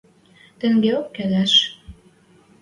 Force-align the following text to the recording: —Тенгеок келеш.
—Тенгеок 0.59 1.07
келеш. 1.15 1.53